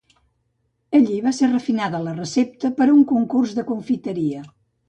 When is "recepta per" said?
2.17-2.89